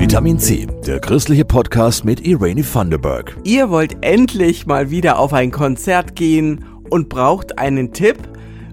[0.00, 3.36] Vitamin C, der christliche Podcast mit Irene Thunderberg.
[3.42, 8.16] Ihr wollt endlich mal wieder auf ein Konzert gehen und braucht einen Tipp?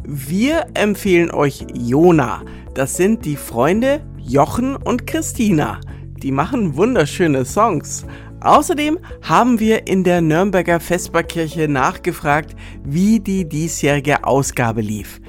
[0.03, 2.43] Wir empfehlen euch Jona.
[2.75, 5.81] Das sind die Freunde Jochen und Christina.
[6.21, 8.05] Die machen wunderschöne Songs.
[8.42, 15.19] Außerdem haben wir in der Nürnberger Vesperkirche nachgefragt, wie die diesjährige Ausgabe lief.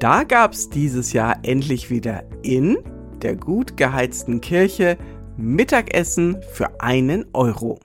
[0.00, 2.78] Da gab es dieses Jahr endlich wieder in
[3.22, 4.96] der gut geheizten Kirche
[5.38, 7.78] Mittagessen für einen Euro.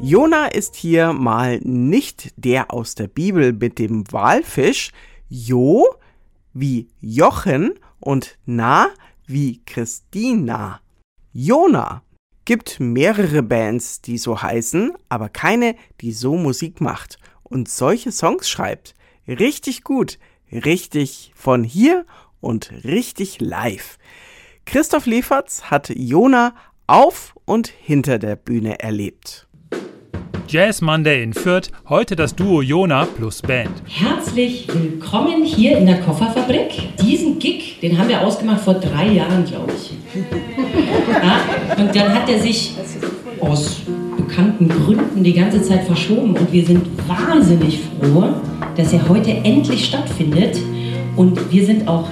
[0.00, 4.92] Jona ist hier mal nicht der aus der Bibel mit dem Walfisch,
[5.28, 5.86] Jo
[6.52, 8.88] wie Jochen und Na
[9.26, 10.80] wie Christina.
[11.32, 12.02] Jona
[12.44, 18.48] gibt mehrere Bands, die so heißen, aber keine, die so Musik macht und solche Songs
[18.48, 18.94] schreibt.
[19.26, 20.18] Richtig gut,
[20.52, 22.06] richtig von hier
[22.40, 23.98] und richtig live.
[24.64, 26.54] Christoph Lieferts hat Jona
[26.86, 29.48] auf und hinter der Bühne erlebt.
[30.48, 33.82] Jazz Monday in Fürth, heute das Duo Jona plus Band.
[33.86, 36.96] Herzlich willkommen hier in der Kofferfabrik.
[37.02, 39.92] Diesen Gig, den haben wir ausgemacht vor drei Jahren, glaube ich.
[41.08, 42.74] Ja, und dann hat er sich
[43.40, 43.82] aus
[44.16, 48.34] bekannten Gründen die ganze Zeit verschoben und wir sind wahnsinnig froh,
[48.76, 50.58] dass er heute endlich stattfindet.
[51.18, 52.08] Und wir sind auch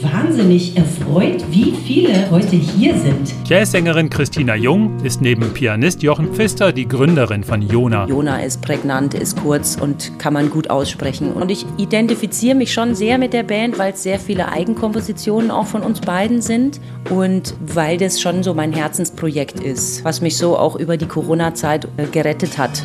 [0.00, 3.34] wahnsinnig erfreut, wie viele heute hier sind.
[3.46, 8.06] Jazzsängerin Christina Jung ist neben Pianist Jochen Pfister die Gründerin von Jona.
[8.06, 11.32] Jona ist prägnant, ist kurz und kann man gut aussprechen.
[11.32, 15.66] Und ich identifiziere mich schon sehr mit der Band, weil es sehr viele Eigenkompositionen auch
[15.66, 20.56] von uns beiden sind und weil das schon so mein Herzensprojekt ist, was mich so
[20.56, 22.84] auch über die Corona-Zeit äh, gerettet hat.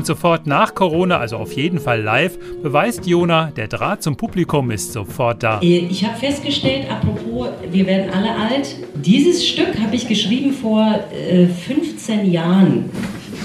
[0.00, 4.70] Und sofort nach Corona, also auf jeden Fall live, beweist Jona, der Draht zum Publikum
[4.70, 5.60] ist sofort da.
[5.60, 11.44] Ich habe festgestellt, apropos, wir werden alle alt, dieses Stück habe ich geschrieben vor äh,
[11.44, 12.88] 15 Jahren.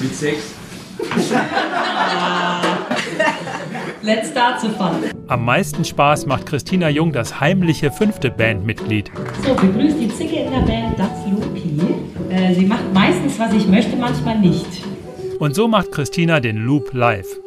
[0.02, 0.54] Mit sechs?
[4.02, 5.12] Let's start so fun.
[5.28, 9.12] Am meisten Spaß macht Christina Jung das heimliche fünfte Bandmitglied.
[9.46, 11.64] So, begrüßt die Zicke in der Band, das Lupi.
[12.30, 14.95] Äh, sie macht meistens, was ich möchte, manchmal nicht.
[15.40, 17.40] Und so macht Christina den Loop live.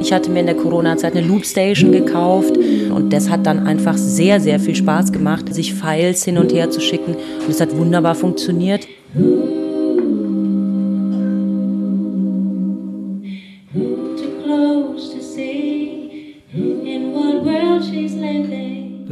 [0.00, 4.40] Ich hatte mir in der Corona-Zeit eine Loopstation gekauft und das hat dann einfach sehr,
[4.40, 8.14] sehr viel Spaß gemacht, sich Files hin und her zu schicken und es hat wunderbar
[8.14, 8.86] funktioniert.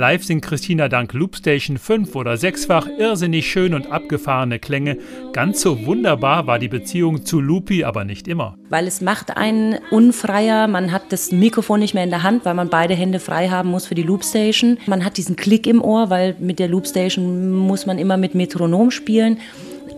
[0.07, 4.99] Live singt Christina dank Loopstation fünf- oder sechsfach irrsinnig schön und abgefahrene Klänge.
[5.33, 8.57] Ganz so wunderbar war die Beziehung zu Loopy aber nicht immer.
[8.69, 12.55] Weil es macht einen unfreier, man hat das Mikrofon nicht mehr in der Hand, weil
[12.55, 14.79] man beide Hände frei haben muss für die Loopstation.
[14.87, 18.93] Man hat diesen Klick im Ohr, weil mit der Loopstation muss man immer mit Metronom
[18.93, 19.39] spielen.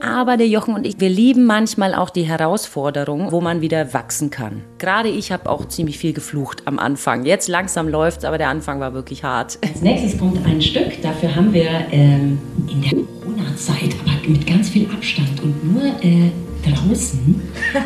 [0.01, 4.31] Aber der Jochen und ich, wir lieben manchmal auch die Herausforderung, wo man wieder wachsen
[4.31, 4.63] kann.
[4.79, 7.25] Gerade ich habe auch ziemlich viel geflucht am Anfang.
[7.25, 9.59] Jetzt langsam läuft aber der Anfang war wirklich hart.
[9.63, 12.39] Als nächstes kommt ein Stück, dafür haben wir ähm,
[12.71, 16.31] in der Corona-Zeit, aber mit ganz viel Abstand und nur äh,
[16.65, 17.43] draußen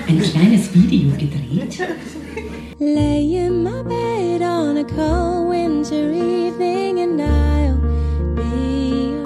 [0.09, 1.79] ein kleines Video gedreht.
[2.79, 7.72] Lay in my bed on a cold winter evening and I'll be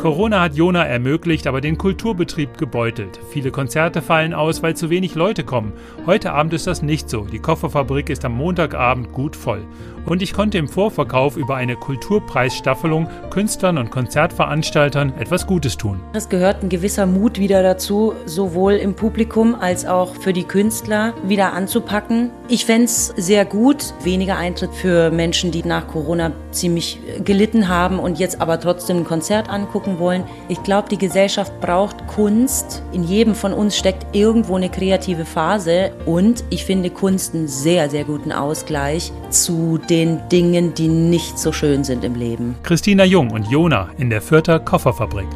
[0.07, 3.19] Corona hat Jona ermöglicht, aber den Kulturbetrieb gebeutelt.
[3.31, 5.73] Viele Konzerte fallen aus, weil zu wenig Leute kommen.
[6.07, 7.23] Heute Abend ist das nicht so.
[7.25, 9.67] Die Kofferfabrik ist am Montagabend gut voll.
[10.05, 15.99] Und ich konnte im Vorverkauf über eine Kulturpreisstaffelung Künstlern und Konzertveranstaltern etwas Gutes tun.
[16.13, 21.15] Es gehört ein gewisser Mut wieder dazu, sowohl im Publikum als auch für die Künstler
[21.25, 22.31] wieder anzupacken.
[22.47, 27.99] Ich fände es sehr gut, weniger Eintritt für Menschen, die nach Corona ziemlich gelitten haben
[27.99, 30.25] und jetzt aber trotzdem ein Konzert angucken wollen.
[30.49, 32.83] Ich glaube, die Gesellschaft braucht Kunst.
[32.93, 37.91] In jedem von uns steckt irgendwo eine kreative Phase und ich finde Kunst einen sehr,
[37.91, 42.57] sehr guten Ausgleich zu den Dingen, die nicht so schön sind im Leben.
[42.63, 45.27] Christina Jung und Jona in der Fürther Kofferfabrik.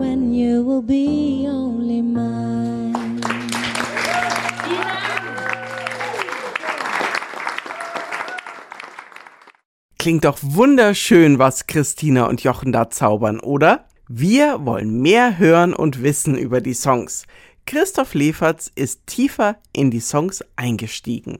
[0.00, 3.20] when you will be only mine.
[9.98, 13.84] Klingt doch wunderschön, was Christina und Jochen da zaubern, oder?
[14.12, 17.28] Wir wollen mehr hören und wissen über die Songs.
[17.64, 21.38] Christoph Leferz ist tiefer in die Songs eingestiegen.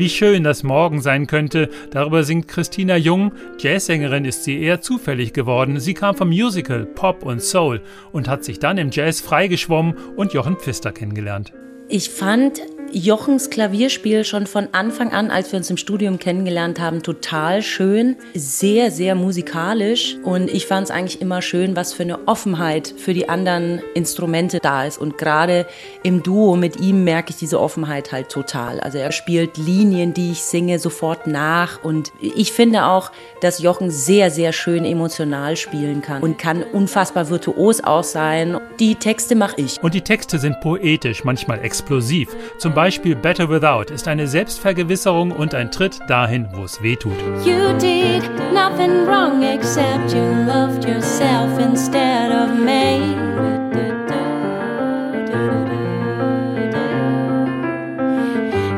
[0.00, 3.32] Wie schön das morgen sein könnte, darüber singt Christina Jung.
[3.58, 5.78] Jazzsängerin ist sie eher zufällig geworden.
[5.78, 10.32] Sie kam vom Musical, Pop und Soul und hat sich dann im Jazz freigeschwommen und
[10.32, 11.52] Jochen Pfister kennengelernt.
[11.90, 17.04] Ich fand Jochens Klavierspiel schon von Anfang an, als wir uns im Studium kennengelernt haben,
[17.04, 20.16] total schön, sehr, sehr musikalisch.
[20.24, 24.58] Und ich fand es eigentlich immer schön, was für eine Offenheit für die anderen Instrumente
[24.58, 24.98] da ist.
[24.98, 25.66] Und gerade
[26.02, 28.80] im Duo mit ihm merke ich diese Offenheit halt total.
[28.80, 31.84] Also er spielt Linien, die ich singe, sofort nach.
[31.84, 37.30] Und ich finde auch, dass Jochen sehr, sehr schön emotional spielen kann und kann unfassbar
[37.30, 38.58] virtuos auch sein.
[38.80, 39.80] Die Texte mache ich.
[39.80, 42.30] Und die Texte sind poetisch, manchmal explosiv.
[42.58, 47.12] Zum Beispiel Better Without ist eine Selbstvergewisserung und ein Tritt dahin, wo es weh tut.
[47.44, 48.22] You did
[48.54, 53.00] nothing wrong except you loved yourself instead of me.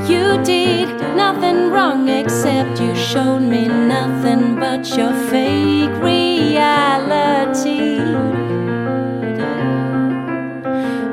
[0.09, 8.01] You did nothing wrong except you showed me nothing but your fake reality.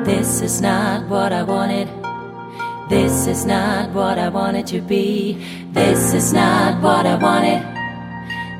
[0.04, 1.99] This is not what I wanted.
[2.90, 5.36] This is not what I wanted to be.
[5.72, 7.62] This is not what I wanted.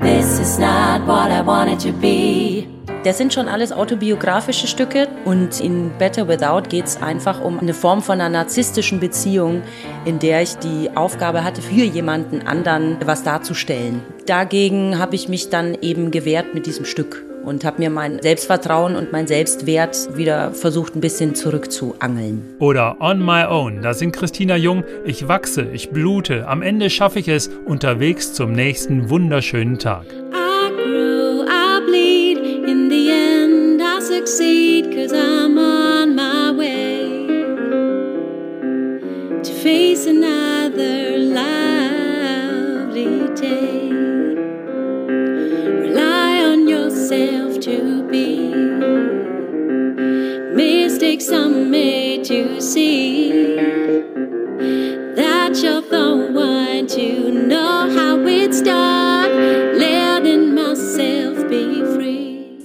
[0.00, 2.69] This is not what I wanted to be.
[3.03, 7.75] Das sind schon alles autobiografische Stücke und in Better Without geht es einfach um eine
[7.75, 9.62] Form von einer narzisstischen Beziehung,
[10.05, 14.00] in der ich die Aufgabe hatte, für jemanden anderen was darzustellen.
[14.27, 18.96] Dagegen habe ich mich dann eben gewehrt mit diesem Stück und habe mir mein Selbstvertrauen
[18.96, 22.56] und mein Selbstwert wieder versucht ein bisschen zurückzuangeln.
[22.58, 27.19] Oder On My Own, da singt Christina Jung, ich wachse, ich blute, am Ende schaffe
[27.19, 30.06] ich es, unterwegs zum nächsten wunderschönen Tag.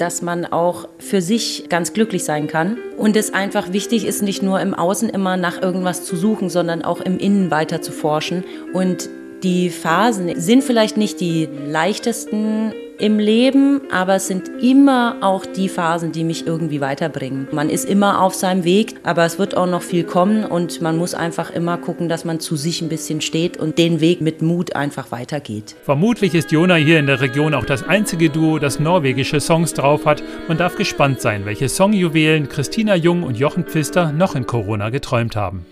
[0.05, 4.43] Dass man auch für sich ganz glücklich sein kann und es einfach wichtig ist, nicht
[4.43, 8.43] nur im Außen immer nach irgendwas zu suchen, sondern auch im Innen weiter zu forschen.
[8.71, 9.09] Und
[9.41, 15.69] die Phasen sind vielleicht nicht die leichtesten im Leben, aber es sind immer auch die
[15.69, 17.47] Phasen, die mich irgendwie weiterbringen.
[17.51, 20.97] Man ist immer auf seinem Weg, aber es wird auch noch viel kommen und man
[20.97, 24.41] muss einfach immer gucken, dass man zu sich ein bisschen steht und den Weg mit
[24.41, 25.75] Mut einfach weitergeht.
[25.83, 30.05] Vermutlich ist Jona hier in der Region auch das einzige Duo, das norwegische Songs drauf
[30.05, 30.23] hat.
[30.47, 35.35] Man darf gespannt sein, welche Songjuwelen Christina Jung und Jochen Pfister noch in Corona geträumt
[35.35, 35.65] haben.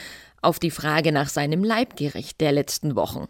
[0.42, 3.28] auf die Frage nach seinem Leibgericht der letzten Wochen.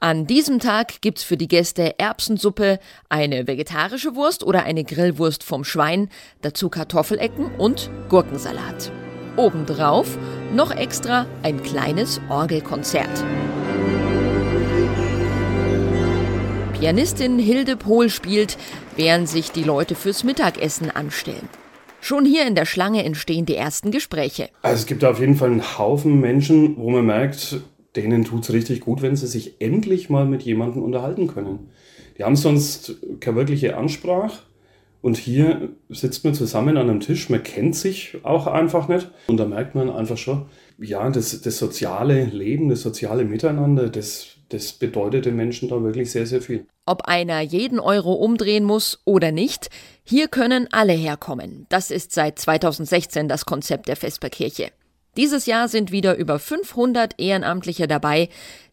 [0.00, 2.78] An diesem Tag gibt's für die Gäste Erbsensuppe,
[3.08, 6.08] eine vegetarische Wurst oder eine Grillwurst vom Schwein,
[6.40, 8.92] dazu Kartoffelecken und Gurkensalat.
[9.34, 10.16] Obendrauf
[10.54, 13.10] noch extra ein kleines Orgelkonzert.
[16.78, 18.56] Pianistin Hilde Pohl spielt,
[18.94, 21.48] während sich die Leute fürs Mittagessen anstellen.
[22.00, 24.48] Schon hier in der Schlange entstehen die ersten Gespräche.
[24.62, 27.60] Also es gibt auf jeden Fall einen Haufen Menschen, wo man merkt,
[28.00, 31.70] denen tut es richtig gut, wenn sie sich endlich mal mit jemandem unterhalten können.
[32.16, 34.42] Die haben sonst keine wirkliche Ansprache.
[35.00, 39.08] Und hier sitzt man zusammen an einem Tisch, man kennt sich auch einfach nicht.
[39.28, 40.46] Und da merkt man einfach schon,
[40.78, 46.10] ja, das, das soziale Leben, das soziale Miteinander, das, das bedeutet den Menschen da wirklich
[46.10, 46.66] sehr, sehr viel.
[46.84, 49.70] Ob einer jeden Euro umdrehen muss oder nicht,
[50.02, 51.66] hier können alle herkommen.
[51.68, 54.70] Das ist seit 2016 das Konzept der Vesperkirche.
[55.18, 58.28] Dieses Jahr sind wieder über 500 Ehrenamtliche dabei.